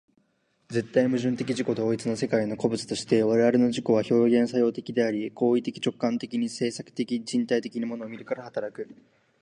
[0.69, 8.89] 絶対矛盾的自己同一の世界の個物として、我々の自己は表現作用的であり、行為的直観的に制作的身体的に物を見るから働く。